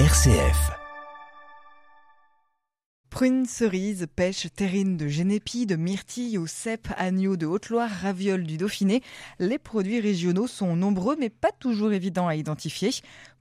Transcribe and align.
RCF. 0.00 0.72
Prunes, 3.10 3.46
cerises, 3.46 4.08
pêches, 4.16 4.48
terrines 4.52 4.96
de 4.96 5.06
Génépi, 5.06 5.66
de 5.66 5.76
myrtille 5.76 6.36
au 6.36 6.48
cèpe, 6.48 6.88
agneau 6.96 7.36
de 7.36 7.46
Haute-Loire, 7.46 7.88
ravioles 7.88 8.42
du 8.42 8.56
Dauphiné, 8.56 9.04
les 9.38 9.60
produits 9.60 10.00
régionaux 10.00 10.48
sont 10.48 10.74
nombreux 10.74 11.14
mais 11.16 11.30
pas 11.30 11.52
toujours 11.52 11.92
évidents 11.92 12.26
à 12.26 12.34
identifier. 12.34 12.90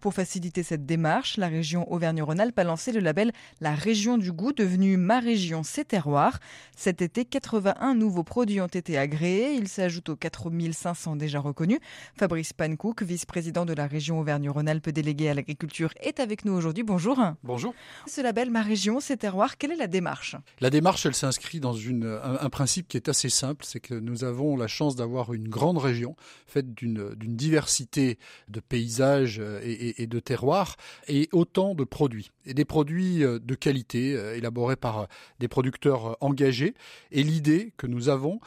Pour 0.03 0.13
faciliter 0.13 0.63
cette 0.63 0.85
démarche, 0.85 1.37
la 1.37 1.47
région 1.47 1.89
Auvergne-Rhône-Alpes 1.89 2.59
a 2.59 2.65
lancé 2.65 2.91
le 2.91 2.99
label 2.99 3.31
La 3.61 3.73
Région 3.73 4.17
du 4.17 4.33
Goût, 4.33 4.51
devenu 4.51 4.97
Ma 4.97 5.21
Région, 5.21 5.63
C'est 5.63 5.85
Terroir. 5.85 6.39
Cet 6.75 7.01
été, 7.01 7.23
81 7.23 7.95
nouveaux 7.95 8.25
produits 8.25 8.59
ont 8.59 8.67
été 8.67 8.97
agréés. 8.97 9.53
Ils 9.53 9.69
s'ajoutent 9.69 10.09
aux 10.09 10.17
4500 10.17 11.15
déjà 11.15 11.39
reconnus. 11.39 11.79
Fabrice 12.17 12.51
Pankouk, 12.51 13.01
vice-président 13.01 13.63
de 13.63 13.71
la 13.71 13.87
région 13.87 14.19
Auvergne-Rhône-Alpes 14.19 14.89
délégué 14.89 15.29
à 15.29 15.35
l'agriculture, 15.35 15.93
est 16.01 16.19
avec 16.19 16.43
nous 16.43 16.51
aujourd'hui. 16.51 16.83
Bonjour. 16.83 17.17
Bonjour. 17.41 17.73
Ce 18.05 18.19
label 18.19 18.49
Ma 18.49 18.61
Région, 18.61 18.99
C'est 18.99 19.15
Terroir, 19.15 19.57
quelle 19.57 19.71
est 19.71 19.77
la 19.77 19.87
démarche? 19.87 20.35
La 20.59 20.69
démarche, 20.69 21.05
elle 21.05 21.15
s'inscrit 21.15 21.61
dans 21.61 21.75
une, 21.75 22.19
un, 22.21 22.39
un, 22.41 22.49
principe 22.49 22.89
qui 22.89 22.97
est 22.97 23.07
assez 23.07 23.29
simple, 23.29 23.63
c'est 23.63 23.79
que 23.79 23.93
nous 23.93 24.25
avons 24.25 24.57
la 24.57 24.67
chance 24.67 24.97
d'avoir 24.97 25.33
une 25.33 25.47
grande 25.47 25.77
région 25.77 26.17
faite 26.45 26.73
d'une 26.73 27.15
diversité 27.15 28.17
de 28.49 28.59
paysages 28.59 29.39
et, 29.39 29.91
et 29.91 29.92
et, 29.97 30.07
de 30.07 30.19
terroirs 30.19 30.75
et 31.07 31.29
autant 31.31 31.75
de 31.75 31.83
produits 31.83 32.31
et 32.45 32.53
des 32.53 32.65
produits 32.65 33.23
euh, 33.23 33.39
de 33.39 33.55
qualité 33.55 34.15
euh, 34.15 34.35
élaborés 34.35 34.75
par 34.75 34.99
euh, 34.99 35.05
des 35.39 35.47
producteurs 35.47 36.17
engagés. 36.21 36.73
Et 37.11 37.23
l'idée 37.23 37.73
que 37.77 37.87
nous 37.87 38.09
avons, 38.09 38.39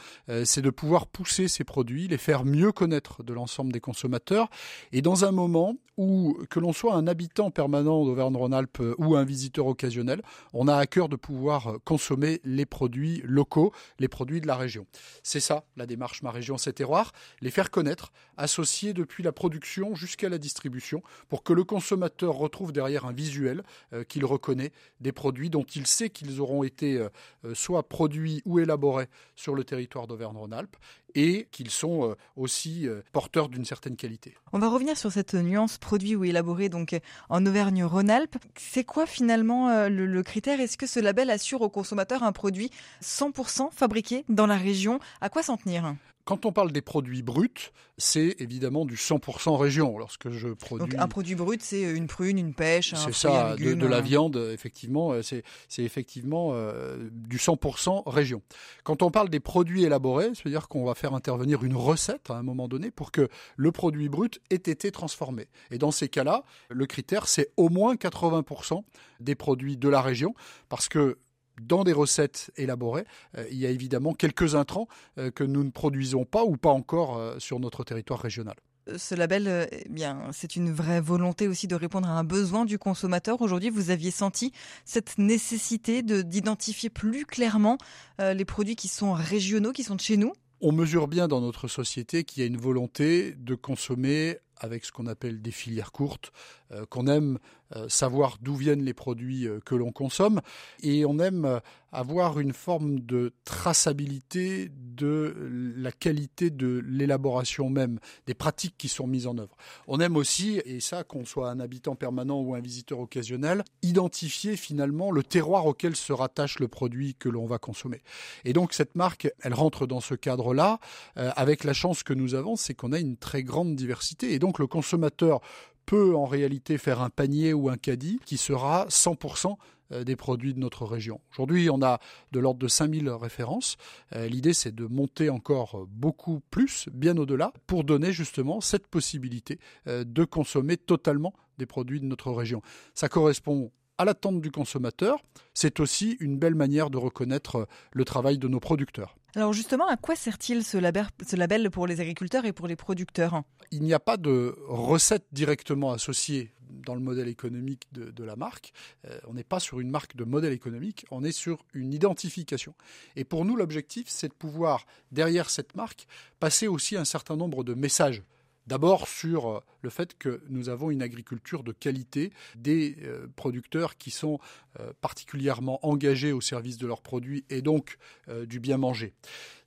c'est 0.43 0.61
de 0.61 0.69
pouvoir 0.69 1.07
pousser 1.07 1.47
ces 1.47 1.63
produits, 1.63 2.07
les 2.07 2.17
faire 2.17 2.45
mieux 2.45 2.71
connaître 2.71 3.23
de 3.23 3.33
l'ensemble 3.33 3.71
des 3.71 3.79
consommateurs 3.79 4.49
et 4.91 5.01
dans 5.01 5.25
un 5.25 5.31
moment 5.31 5.75
où 5.97 6.37
que 6.49 6.59
l'on 6.59 6.73
soit 6.73 6.93
un 6.93 7.07
habitant 7.07 7.49
permanent 7.49 8.05
d'Auvergne-Rhône-Alpes 8.05 8.81
ou 8.99 9.15
un 9.15 9.23
visiteur 9.23 9.65
occasionnel, 9.65 10.21
on 10.53 10.67
a 10.67 10.75
à 10.75 10.85
cœur 10.85 11.09
de 11.09 11.15
pouvoir 11.15 11.77
consommer 11.85 12.39
les 12.43 12.65
produits 12.65 13.21
locaux, 13.25 13.73
les 13.99 14.07
produits 14.07 14.41
de 14.41 14.47
la 14.47 14.55
région. 14.55 14.85
C'est 15.23 15.39
ça 15.39 15.63
la 15.75 15.87
démarche 15.87 16.21
Ma 16.21 16.31
Région, 16.31 16.57
c'est 16.57 16.73
terroir, 16.73 17.13
les 17.41 17.49
faire 17.49 17.71
connaître, 17.71 18.11
associer 18.37 18.93
depuis 18.93 19.23
la 19.23 19.31
production 19.31 19.95
jusqu'à 19.95 20.29
la 20.29 20.37
distribution 20.37 21.01
pour 21.29 21.36
que 21.43 21.53
le 21.53 21.63
consommateur 21.63 22.35
retrouve 22.35 22.71
derrière 22.71 23.05
un 23.05 23.13
visuel 23.13 23.63
euh, 23.93 24.03
qu'il 24.03 24.25
reconnaît 24.25 24.71
des 25.01 25.11
produits 25.11 25.49
dont 25.49 25.63
il 25.63 25.87
sait 25.87 26.09
qu'ils 26.09 26.41
auront 26.41 26.63
été 26.63 26.97
euh, 26.97 27.09
euh, 27.45 27.53
soit 27.53 27.87
produits 27.87 28.41
ou 28.45 28.59
élaborés 28.59 29.07
sur 29.35 29.55
le 29.55 29.63
territoire 29.63 30.07
d'Auvergne-Rhône-Alpes 30.07 30.75
et 31.15 31.47
qu'ils 31.51 31.71
sont 31.71 32.15
aussi 32.35 32.87
porteurs 33.11 33.49
d'une 33.49 33.65
certaine 33.65 33.95
qualité. 33.95 34.35
On 34.53 34.59
va 34.59 34.67
revenir 34.67 34.95
sur 34.95 35.11
cette 35.11 35.33
nuance 35.33 35.79
produit 35.79 36.15
ou 36.15 36.25
élaboré 36.25 36.69
donc 36.69 36.99
en 37.29 37.43
Auvergne-Rhône-Alpes. 37.43 38.35
C'est 38.55 38.83
quoi 38.83 39.07
finalement 39.07 39.87
le, 39.87 40.05
le 40.05 40.23
critère? 40.23 40.59
Est-ce 40.59 40.77
que 40.77 40.85
ce 40.85 40.99
label 40.99 41.31
assure 41.31 41.61
au 41.61 41.69
consommateur 41.69 42.21
un 42.21 42.33
produit 42.33 42.69
100% 43.01 43.71
fabriqué 43.71 44.25
dans 44.29 44.45
la 44.45 44.57
région? 44.57 44.99
À 45.19 45.29
quoi 45.29 45.41
s'en 45.41 45.57
tenir? 45.57 45.95
Quand 46.27 46.45
on 46.45 46.51
parle 46.51 46.73
des 46.73 46.81
produits 46.81 47.23
bruts, 47.23 47.71
c'est 47.97 48.35
évidemment 48.39 48.83
du 48.83 48.95
100% 48.95 49.55
région. 49.55 49.97
Lorsque 49.97 50.29
je 50.29 50.49
produis. 50.49 50.85
Donc 50.85 51.01
un 51.01 51.07
produit 51.07 51.35
brut, 51.35 51.61
c'est 51.63 51.81
une 51.81 52.07
prune, 52.07 52.37
une 52.37 52.53
pêche, 52.53 52.93
un 52.93 52.97
C'est 52.97 53.13
ça, 53.13 53.55
de, 53.55 53.87
la 53.87 54.01
viande, 54.01 54.35
effectivement, 54.51 55.13
euh, 55.13 55.21
c'est, 55.21 55.43
c'est 55.69 55.83
effectivement 55.83 56.49
euh, 56.51 57.09
du 57.11 57.37
100% 57.37 58.09
région. 58.09 58.41
Quand 58.83 59.03
on 59.03 59.09
parle 59.09 59.29
des 59.29 59.39
produits 59.39 59.85
élaborés, 59.85 60.31
c'est-à-dire 60.33 60.67
qu'on 60.67 60.83
va 60.83 60.95
faire 60.95 61.13
intervenir 61.13 61.63
une 61.63 61.77
recette 61.77 62.29
à 62.29 62.35
un 62.35 62.43
moment 62.43 62.67
donné 62.67 62.91
pour 62.91 63.13
que 63.13 63.29
le 63.55 63.71
produit 63.71 64.09
brut 64.09 64.41
ait 64.49 64.55
été 64.55 64.91
transformé. 64.91 65.47
Et 65.71 65.77
dans 65.77 65.91
ces 65.91 66.09
cas-là, 66.09 66.43
le 66.69 66.85
critère, 66.87 67.29
c'est 67.29 67.51
au 67.55 67.69
moins 67.69 67.95
80% 67.95 68.83
des 69.21 69.35
produits 69.35 69.77
de 69.77 69.87
la 69.87 70.01
région, 70.01 70.35
parce 70.67 70.89
que 70.89 71.17
dans 71.61 71.83
des 71.83 71.93
recettes 71.93 72.51
élaborées, 72.55 73.05
euh, 73.37 73.45
il 73.51 73.57
y 73.57 73.65
a 73.65 73.69
évidemment 73.69 74.13
quelques 74.13 74.55
intrants 74.55 74.87
euh, 75.17 75.31
que 75.31 75.43
nous 75.43 75.63
ne 75.63 75.71
produisons 75.71 76.25
pas 76.25 76.43
ou 76.43 76.57
pas 76.57 76.69
encore 76.69 77.17
euh, 77.17 77.39
sur 77.39 77.59
notre 77.59 77.83
territoire 77.83 78.19
régional. 78.19 78.55
Ce 78.95 79.15
label, 79.15 79.67
eh 79.69 79.89
bien, 79.89 80.29
c'est 80.31 80.55
une 80.55 80.71
vraie 80.71 81.01
volonté 81.01 81.49
aussi 81.49 81.67
de 81.67 81.75
répondre 81.75 82.07
à 82.07 82.11
un 82.11 82.23
besoin 82.23 82.63
du 82.63 82.79
consommateur. 82.79 83.41
Aujourd'hui, 83.41 83.69
vous 83.69 83.89
aviez 83.89 84.11
senti 84.11 84.53
cette 84.85 85.17
nécessité 85.17 86.03
de 86.03 86.21
d'identifier 86.21 86.89
plus 86.89 87.25
clairement 87.25 87.77
les 88.17 88.45
produits 88.45 88.77
qui 88.77 88.87
sont 88.87 89.11
régionaux, 89.11 89.73
qui 89.73 89.83
sont 89.83 89.95
de 89.95 89.99
chez 89.99 90.15
nous? 90.15 90.31
On 90.61 90.71
mesure 90.71 91.09
bien 91.09 91.27
dans 91.27 91.41
notre 91.41 91.67
société 91.67 92.23
qu'il 92.23 92.41
y 92.41 92.45
a 92.45 92.47
une 92.47 92.55
volonté 92.55 93.35
de 93.37 93.55
consommer 93.55 94.39
avec 94.59 94.85
ce 94.85 94.91
qu'on 94.91 95.07
appelle 95.07 95.41
des 95.41 95.51
filières 95.51 95.91
courtes, 95.91 96.31
euh, 96.71 96.85
qu'on 96.85 97.07
aime 97.07 97.39
savoir 97.87 98.37
d'où 98.41 98.55
viennent 98.55 98.83
les 98.83 98.93
produits 98.93 99.47
euh, 99.47 99.59
que 99.65 99.75
l'on 99.75 99.91
consomme, 99.91 100.41
et 100.81 101.05
on 101.05 101.19
aime 101.19 101.59
avoir 101.91 102.39
une 102.39 102.53
forme 102.53 102.99
de 102.99 103.33
traçabilité 103.45 104.69
de 104.71 105.73
la 105.77 105.91
qualité 105.91 106.49
de 106.49 106.83
l'élaboration 106.85 107.69
même, 107.69 107.99
des 108.25 108.33
pratiques 108.33 108.75
qui 108.77 108.89
sont 108.89 109.07
mises 109.07 109.25
en 109.25 109.37
œuvre. 109.37 109.55
On 109.87 109.99
aime 109.99 110.17
aussi, 110.17 110.61
et 110.65 110.79
ça 110.79 111.03
qu'on 111.03 111.25
soit 111.25 111.49
un 111.49 111.59
habitant 111.59 111.95
permanent 111.95 112.41
ou 112.41 112.55
un 112.55 112.59
visiteur 112.59 112.99
occasionnel, 112.99 113.63
identifier 113.83 114.57
finalement 114.57 115.11
le 115.11 115.23
terroir 115.23 115.65
auquel 115.65 115.95
se 115.95 116.11
rattache 116.11 116.59
le 116.59 116.67
produit 116.67 117.15
que 117.15 117.29
l'on 117.29 117.45
va 117.45 117.57
consommer. 117.57 118.01
Et 118.43 118.53
donc 118.53 118.73
cette 118.73 118.95
marque, 118.95 119.31
elle 119.41 119.53
rentre 119.53 119.87
dans 119.87 120.01
ce 120.01 120.13
cadre-là, 120.13 120.79
avec 121.15 121.63
la 121.63 121.73
chance 121.73 122.03
que 122.03 122.13
nous 122.13 122.35
avons, 122.35 122.55
c'est 122.55 122.73
qu'on 122.73 122.91
a 122.91 122.99
une 122.99 123.17
très 123.17 123.43
grande 123.43 123.75
diversité. 123.75 124.33
Et 124.33 124.39
donc 124.39 124.59
le 124.59 124.67
consommateur 124.67 125.41
peut 125.87 126.15
en 126.15 126.25
réalité 126.25 126.77
faire 126.77 127.01
un 127.01 127.09
panier 127.09 127.53
ou 127.53 127.69
un 127.69 127.77
caddie 127.77 128.19
qui 128.25 128.37
sera 128.37 128.85
100% 128.89 129.55
euh, 129.93 130.03
des 130.03 130.17
produits 130.17 130.53
de 130.53 130.59
notre 130.59 130.85
région. 130.85 131.21
Aujourd'hui, 131.31 131.69
on 131.69 131.81
a 131.81 131.99
de 132.33 132.39
l'ordre 132.39 132.59
de 132.59 132.67
5000 132.67 133.09
références. 133.09 133.77
Euh, 134.13 134.27
l'idée, 134.27 134.53
c'est 134.53 134.75
de 134.75 134.85
monter 134.85 135.29
encore 135.29 135.87
beaucoup 135.87 136.41
plus, 136.51 136.89
bien 136.91 137.17
au-delà, 137.17 137.53
pour 137.67 137.85
donner 137.85 138.11
justement 138.11 138.59
cette 138.59 138.85
possibilité 138.87 139.59
euh, 139.87 140.03
de 140.03 140.25
consommer 140.25 140.75
totalement 140.75 141.33
des 141.57 141.65
produits 141.65 142.01
de 142.01 142.05
notre 142.05 142.31
région. 142.31 142.61
Ça 142.93 143.07
correspond 143.07 143.71
à 143.97 144.05
l'attente 144.05 144.41
du 144.41 144.51
consommateur. 144.51 145.19
C'est 145.53 145.79
aussi 145.79 146.17
une 146.19 146.37
belle 146.37 146.55
manière 146.55 146.89
de 146.89 146.97
reconnaître 146.97 147.67
le 147.91 148.05
travail 148.05 148.37
de 148.37 148.47
nos 148.47 148.59
producteurs. 148.59 149.15
Alors 149.35 149.53
justement, 149.53 149.87
à 149.87 149.97
quoi 149.97 150.15
sert-il 150.15 150.63
ce 150.63 150.77
label, 150.77 151.69
pour 151.69 151.85
les 151.85 152.01
agriculteurs 152.01 152.45
et 152.45 152.53
pour 152.53 152.67
les 152.67 152.75
producteurs? 152.75 153.43
Il 153.71 153.83
n'y 153.83 153.93
a 153.93 153.99
pas 153.99 154.17
de 154.17 154.55
recette 154.67 155.25
directement 155.31 155.91
associée 155.91 156.53
dans 156.69 156.95
le 156.95 157.01
modèle 157.01 157.27
économique 157.27 157.83
de, 157.91 158.23
la 158.23 158.35
marque. 158.35 158.73
Euh, 159.05 159.19
on 159.27 159.33
n'est 159.33 159.43
pas 159.43 159.59
sur 159.59 159.79
une 159.79 159.89
marque 159.89 160.15
de 160.15 160.23
modèle 160.23 160.53
économique, 160.53 161.05
on 161.11 161.23
est 161.23 161.31
sur 161.31 161.65
une 161.73 161.93
identification. 161.93 162.73
Et 163.15 163.23
pour 163.23 163.45
nous, 163.45 163.55
l'objectif, 163.55 164.07
c'est 164.07 164.29
de 164.29 164.33
pouvoir, 164.33 164.85
derrière 165.11 165.49
cette 165.49 165.75
marque, 165.75 166.07
passer 166.39 166.67
aussi 166.67 166.95
un 166.95 167.05
certain 167.05 167.35
nombre 167.35 167.63
de 167.63 167.73
messages 167.73 168.23
D'abord 168.67 169.07
sur 169.07 169.49
euh, 169.49 169.59
le 169.81 169.89
fait 169.89 170.17
que 170.17 170.43
nous 170.49 170.67
avons 170.67 170.91
une 170.91 171.01
agriculture 171.01 171.63
de 171.63 171.71
qualité, 171.71 172.33
des 172.55 172.97
euh, 173.03 173.27
producteurs 173.35 173.97
qui 173.97 174.11
sont 174.11 174.39
euh, 174.79 174.91
particulièrement 174.99 175.79
engagés 175.87 176.33
au 176.33 176.41
service 176.41 176.77
de 176.77 176.85
leurs 176.85 177.01
produits 177.01 177.45
et 177.49 177.61
donc 177.61 177.97
du 178.45 178.59
bien 178.59 178.77
manger. 178.77 179.13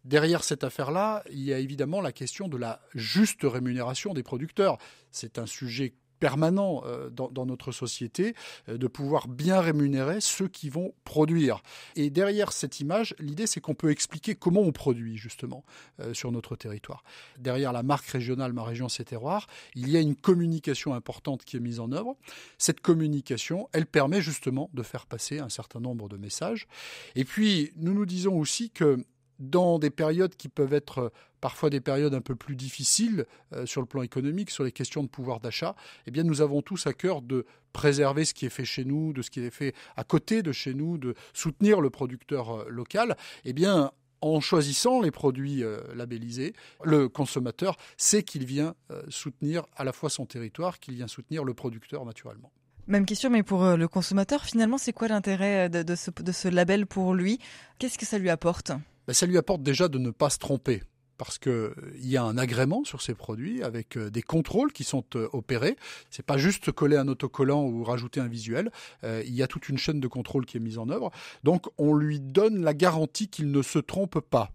Derrière 0.05 0.44
cette 0.44 0.65
affaire-là, 0.65 1.25
il 1.31 1.41
y 1.41 1.53
a 1.53 1.59
évidemment 1.59 2.00
la 2.00 2.12
question 2.12 2.49
de 2.49 2.56
la 2.56 2.81
juste 2.94 3.41
rémunération 3.43 4.12
des 4.12 4.22
producteurs. 4.22 4.78
C'est 5.10 5.39
un 5.39 5.47
sujet 5.47 5.94
permanent 6.20 6.82
euh, 6.84 7.10
dans, 7.10 7.47
notre 7.47 7.72
société, 7.72 8.34
euh, 8.69 8.78
de 8.78 8.86
pouvoir 8.86 9.26
bien 9.26 9.60
rémunérer 9.60 10.20
ceux 10.20 10.47
qui 10.47 10.69
vont 10.69 10.92
produire. 11.04 11.62
Et 11.97 12.10
derrière 12.10 12.53
cette 12.53 12.78
image, 12.78 13.16
l'idée 13.19 13.47
c'est 13.47 13.60
qu'on 13.60 13.75
peut 13.75 13.91
expliquer 13.91 14.34
comment 14.34 14.60
on 14.60 14.72
produit 14.72 15.16
justement 15.16 15.64
euh, 16.00 16.14
sur 16.14 16.30
notre 16.30 16.54
territoire. 16.54 17.03
Derrière 17.38 17.72
la 17.72 17.82
marque 17.82 18.06
régionale 18.06 18.53
Ma 18.53 18.62
Région 18.62 18.88
C'est 18.88 19.04
Terroir, 19.04 19.48
il 19.75 19.88
y 19.88 19.97
a 19.97 20.00
une 20.00 20.14
communication 20.14 20.94
importante 20.94 21.44
qui 21.44 21.56
est 21.56 21.60
mise 21.60 21.80
en 21.80 21.91
œuvre. 21.91 22.16
Cette 22.59 22.80
communication, 22.80 23.68
elle 23.72 23.86
permet 23.86 24.21
justement 24.21 24.71
de 24.74 24.83
faire 24.83 25.06
passer 25.06 25.39
un 25.39 25.48
certain 25.48 25.80
nombre 25.80 26.09
de 26.09 26.18
messages. 26.18 26.68
Et 27.16 27.24
puis, 27.24 27.72
nous 27.77 27.95
nous 27.95 28.06
disons 28.06 28.39
aussi 28.39 28.71
que 28.71 29.04
dans 29.41 29.78
des 29.78 29.91
périodes 29.91 30.37
qui 30.37 30.48
peuvent 30.48 30.75
être 30.75 30.98
euh, 30.98 31.09
parfois 31.41 31.71
des 31.71 31.81
périodes 31.81 32.15
un 32.15 32.21
peu 32.21 32.37
plus 32.37 32.54
difficiles 32.54 33.27
euh, 33.54 33.66
sur 33.66 33.81
le 33.81 33.87
plan 33.87 34.03
économique, 34.03 34.51
sur 34.51 34.63
les 34.63 34.72
questions 34.72 35.03
de 35.03 35.09
pouvoir 35.09 35.41
d'achat, 35.41 35.75
eh 36.07 36.10
bien 36.10 36.22
nous 36.22 36.42
avons 36.42 36.63
tous 36.63 36.87
à 36.87 36.92
cœur 36.92 37.22
de 37.22 37.47
préserver 37.72 38.25
ce 38.25 38.34
qui 38.34 38.47
est 38.47 38.51
fait 38.51 38.65
chez 38.65 38.84
nous, 38.84 39.13
de 39.13 39.22
ce 39.22 39.31
qui 39.31 39.41
est 39.41 39.51
fait 39.51 39.75
à 39.97 40.04
côté 40.04 40.42
de 40.42 40.53
chez 40.53 40.75
nous, 40.75 40.98
de 40.98 41.15
soutenir 41.33 41.81
le 41.81 41.91
producteur 41.91 42.51
euh, 42.51 42.69
local. 42.69 43.16
Eh 43.45 43.53
bien 43.53 43.91
en 44.22 44.41
choisissant 44.41 45.01
les 45.01 45.10
produits 45.10 45.65
labellisés, 45.95 46.53
le 46.84 47.09
consommateur 47.09 47.78
sait 47.97 48.22
qu'il 48.22 48.45
vient 48.45 48.75
soutenir 49.09 49.65
à 49.77 49.83
la 49.83 49.95
fois 49.95 50.10
son 50.10 50.27
territoire, 50.27 50.78
qu'il 50.78 50.93
vient 50.93 51.09
soutenir 51.09 51.43
le 51.43 51.54
producteur 51.54 52.04
naturellement. 52.04 52.53
Même 52.86 53.07
question, 53.07 53.31
mais 53.31 53.43
pour 53.43 53.65
le 53.65 53.89
consommateur, 53.89 54.45
finalement, 54.45 54.77
c'est 54.77 54.93
quoi 54.93 55.09
l'intérêt 55.09 55.71
de, 55.71 55.95
ce, 55.95 56.10
de 56.10 56.33
ce 56.33 56.48
label 56.48 56.86
pour 56.86 57.15
lui? 57.15 57.39
Qu'est-ce 57.78 57.97
que 57.97 58.04
ça 58.04 58.19
lui 58.19 58.28
apporte? 58.28 58.72
Ben, 59.06 59.12
ça 59.12 59.26
lui 59.26 59.38
apporte 59.38 59.62
déjà 59.62 59.88
de 59.88 59.98
ne 59.98 60.10
pas 60.10 60.30
se 60.30 60.38
tromper. 60.38 60.82
parce 61.18 61.38
qu'il 61.38 61.52
euh, 61.52 61.74
y 61.98 62.16
a 62.16 62.22
un 62.22 62.38
agrément 62.38 62.82
sur 62.84 63.02
ces 63.02 63.14
produits 63.14 63.62
avec 63.62 63.98
euh, 63.98 64.08
des 64.08 64.22
contrôles 64.22 64.72
qui 64.72 64.84
sont 64.84 65.04
opérés. 65.32 65.76
C'est 66.10 66.24
pas 66.24 66.38
juste 66.38 66.72
coller 66.72 66.97
un 66.97 67.08
autocollant 67.08 67.62
ou 67.64 67.84
rajouter 67.84 68.20
un 68.20 68.28
visuel. 68.28 68.70
il 69.04 69.34
y 69.34 69.42
a 69.42 69.47
toute 69.47 69.68
une 69.68 69.76
chaîne 69.76 70.00
de 70.00 70.08
contrôle 70.08 70.47
qui 70.47 70.56
est 70.56 70.60
mise 70.60 70.78
en 70.78 70.88
œuvre. 70.88 71.10
Donc 71.44 71.66
on 71.76 71.94
lui 71.94 72.20
donne 72.20 72.62
la 72.62 72.72
garantie 72.72 73.28
qu'il 73.28 73.50
ne 73.50 73.62
se 73.62 73.78
trompe 73.78 74.20
pas. 74.20 74.50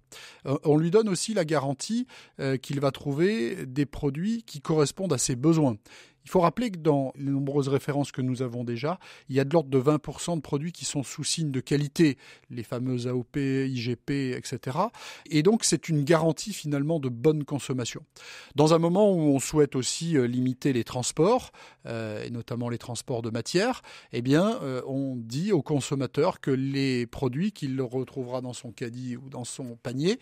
on 0.64 0.78
lui 0.78 0.90
donne 0.90 1.10
aussi 1.10 1.34
la 1.34 1.46
garantie 1.46 2.08
qu'il 2.62 2.80
va 2.80 2.92
trouver 2.92 3.66
des 3.66 3.86
produits 3.86 4.44
qui 4.44 4.62
correspondent 4.62 5.14
à 5.14 5.20
ses 5.20 5.36
besoins. 5.36 5.78
Il 6.26 6.32
faut 6.32 6.42
rappeler 6.42 6.72
que 6.72 6.80
dans 6.80 7.14
les 7.16 7.32
nombreuses 7.32 7.68
références 7.68 8.12
que 8.12 8.22
nous 8.22 8.42
avons 8.42 8.64
déjà, 8.64 9.00
il 9.30 9.36
y 9.36 9.40
a 9.40 9.44
de 9.44 9.54
l'ordre 9.54 9.70
de 9.70 9.80
20% 9.80 10.36
de 10.36 10.42
produits 10.42 10.72
qui 10.72 10.84
sont 10.84 11.04
sous 11.04 11.24
signe 11.24 11.52
de 11.52 11.60
qualité, 11.60 12.18
les 12.50 12.64
fameuses 12.64 13.08
AOP, 13.08 13.38
IGP, 13.38 14.36
etc. 14.36 14.78
Et 15.30 15.44
donc 15.44 15.64
c'est 15.64 15.88
une 15.88 16.04
garantie 16.04 16.54
finalement 16.54 17.00
de 17.00 17.10
bonne 17.10 17.44
consommation. 17.44 18.04
Dans 18.56 18.74
un 18.74 18.80
moment 18.80 19.12
où 19.12 19.20
on 19.20 19.40
souhaite 19.40 19.76
aussi 19.76 20.18
euh, 20.18 20.26
limiter 20.26 20.74
les 20.74 20.84
transports, 20.84 21.52
euh, 21.86 22.24
et 22.24 22.32
notamment 22.32 22.70
les 22.70 22.78
transports 22.80 23.22
de 23.22 23.30
matière, 23.30 23.82
eh 24.12 24.22
bien 24.22 24.60
euh, 24.64 24.82
on 24.88 25.16
dit 25.16 25.52
au 25.52 25.62
consommateur 25.62 26.42
que 26.42 26.52
les 26.52 27.06
produits 27.06 27.52
qu'il 27.52 27.80
retrouvera 27.82 28.42
dans 28.42 28.54
son 28.54 28.72
caddie 28.72 29.16
ou 29.16 29.30
dans 29.30 29.44
son 29.44 29.76
panier 29.76 30.20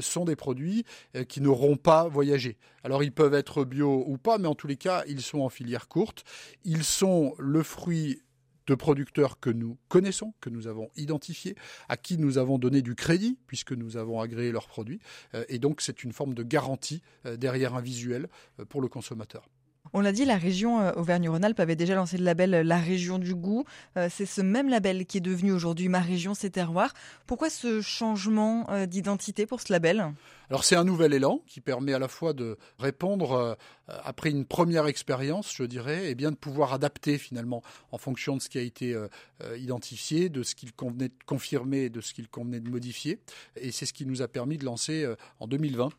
sont 0.00 0.24
des 0.24 0.36
produits 0.36 0.84
qui 1.28 1.40
n'auront 1.40 1.76
pas 1.76 2.08
voyagé. 2.08 2.56
Alors 2.82 3.02
ils 3.02 3.12
peuvent 3.12 3.34
être 3.34 3.64
bio 3.64 4.04
ou 4.06 4.18
pas, 4.18 4.38
mais 4.38 4.48
en 4.48 4.54
tous 4.54 4.66
les 4.66 4.76
cas 4.76 5.04
ils 5.06 5.22
sont 5.22 5.43
en 5.44 5.48
filière 5.48 5.88
courte. 5.88 6.24
Ils 6.64 6.84
sont 6.84 7.34
le 7.38 7.62
fruit 7.62 8.22
de 8.66 8.74
producteurs 8.74 9.40
que 9.40 9.50
nous 9.50 9.76
connaissons, 9.88 10.34
que 10.40 10.50
nous 10.50 10.66
avons 10.66 10.90
identifiés, 10.96 11.54
à 11.88 11.96
qui 11.96 12.18
nous 12.18 12.38
avons 12.38 12.58
donné 12.58 12.82
du 12.82 12.94
crédit, 12.94 13.38
puisque 13.46 13.72
nous 13.72 13.96
avons 13.96 14.20
agréé 14.20 14.52
leurs 14.52 14.68
produits. 14.68 15.00
Euh, 15.34 15.44
et 15.48 15.58
donc, 15.58 15.80
c'est 15.80 16.04
une 16.04 16.12
forme 16.12 16.34
de 16.34 16.42
garantie 16.42 17.02
euh, 17.26 17.36
derrière 17.36 17.74
un 17.74 17.80
visuel 17.80 18.28
euh, 18.60 18.64
pour 18.64 18.80
le 18.80 18.88
consommateur. 18.88 19.48
On 19.96 20.00
l'a 20.00 20.10
dit, 20.10 20.24
la 20.24 20.36
région 20.36 20.92
Auvergne-Rhône-Alpes 20.98 21.60
avait 21.60 21.76
déjà 21.76 21.94
lancé 21.94 22.18
le 22.18 22.24
label 22.24 22.50
La 22.50 22.78
Région 22.78 23.20
du 23.20 23.32
Goût. 23.36 23.64
C'est 23.94 24.26
ce 24.26 24.40
même 24.40 24.68
label 24.68 25.06
qui 25.06 25.18
est 25.18 25.20
devenu 25.20 25.52
aujourd'hui 25.52 25.88
Ma 25.88 26.00
Région, 26.00 26.34
C'est 26.34 26.50
Terroir. 26.50 26.92
Pourquoi 27.28 27.48
ce 27.48 27.80
changement 27.80 28.66
d'identité 28.88 29.46
pour 29.46 29.60
ce 29.60 29.72
label? 29.72 30.12
Alors 30.50 30.64
c'est 30.64 30.76
un 30.76 30.84
nouvel 30.84 31.14
élan 31.14 31.40
qui 31.46 31.60
permet 31.60 31.94
à 31.94 31.98
la 31.98 32.08
fois 32.08 32.32
de 32.32 32.58
répondre 32.78 33.32
euh, 33.32 33.54
après 33.86 34.30
une 34.30 34.44
première 34.44 34.86
expérience, 34.86 35.54
je 35.54 35.64
dirais, 35.64 36.10
et 36.10 36.14
bien 36.14 36.30
de 36.30 36.36
pouvoir 36.36 36.74
adapter 36.74 37.18
finalement 37.18 37.62
en 37.92 37.98
fonction 37.98 38.36
de 38.36 38.42
ce 38.42 38.48
qui 38.48 38.58
a 38.58 38.62
été 38.62 38.92
euh, 38.92 39.08
euh, 39.42 39.56
identifié, 39.56 40.28
de 40.28 40.42
ce 40.42 40.54
qu'il 40.54 40.72
convenait 40.72 41.08
de 41.08 41.14
confirmer, 41.26 41.88
de 41.88 42.00
ce 42.00 42.12
qu'il 42.12 42.28
convenait 42.28 42.60
de 42.60 42.68
modifier. 42.68 43.20
Et 43.56 43.72
c'est 43.72 43.86
ce 43.86 43.92
qui 43.92 44.04
nous 44.04 44.20
a 44.20 44.28
permis 44.28 44.58
de 44.58 44.64
lancer 44.64 45.06
en 45.40 45.46
2020 45.46 45.90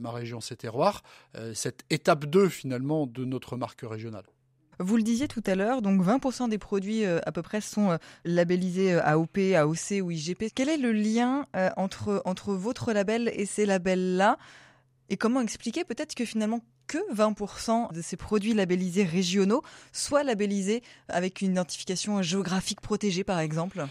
ma 0.00 0.10
région, 0.10 0.40
c'est 0.40 0.56
terroir, 0.56 1.02
cette 1.52 1.84
étape 1.90 2.24
2 2.24 2.48
finalement 2.48 3.06
de 3.06 3.24
notre 3.24 3.43
marque 3.52 3.82
régionale. 3.82 4.24
Vous 4.80 4.96
le 4.96 5.02
disiez 5.02 5.28
tout 5.28 5.42
à 5.46 5.54
l'heure, 5.54 5.82
donc 5.82 6.02
20% 6.02 6.48
des 6.48 6.58
produits 6.58 7.04
euh, 7.04 7.20
à 7.26 7.32
peu 7.32 7.42
près 7.42 7.60
sont 7.60 7.92
euh, 7.92 7.96
labellisés 8.24 8.94
euh, 8.94 9.04
AOP, 9.04 9.38
AOC 9.54 10.02
ou 10.02 10.10
IGP. 10.10 10.46
Quel 10.54 10.68
est 10.68 10.76
le 10.76 10.92
lien 10.92 11.46
entre, 11.76 12.22
entre 12.24 12.54
votre 12.54 12.92
label 12.92 13.30
et 13.34 13.46
ces 13.46 13.66
labels-là? 13.66 14.38
Et 15.10 15.16
comment 15.16 15.40
expliquer 15.40 15.84
peut-être 15.84 16.14
que 16.14 16.24
finalement 16.24 16.60
que 16.86 16.98
20% 17.14 17.92
de 17.92 18.02
ces 18.02 18.16
produits 18.16 18.54
labellisés 18.54 19.04
régionaux 19.04 19.62
soient 19.92 20.24
labellisés 20.24 20.82
avec 21.08 21.40
une 21.40 21.52
identification 21.52 22.20
géographique 22.22 22.80
protégée 22.80 23.24
par 23.24 23.38
exemple? 23.38 23.86